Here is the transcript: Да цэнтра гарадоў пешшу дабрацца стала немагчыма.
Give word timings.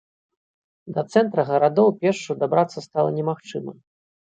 Да 0.95 1.01
цэнтра 1.13 1.45
гарадоў 1.51 1.95
пешшу 2.01 2.41
дабрацца 2.43 2.87
стала 2.91 3.09
немагчыма. 3.23 3.73